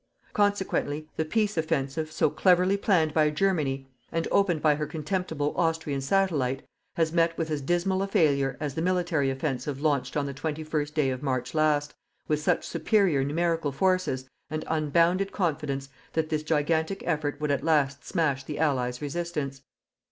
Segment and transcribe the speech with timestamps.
[0.33, 6.01] Consequently, the peace offensive, so cleverly planned by Germany and opened by her contemptible Austrian
[6.01, 6.63] satellite,
[6.95, 10.63] has met with as dismal a failure as the military offensive launched on the twenty
[10.63, 11.93] first day of March last,
[12.27, 18.03] with such superior numerical forces, and unbounded confidence that this gigantic effort would at last
[18.03, 19.61] smash the Allies' resistance.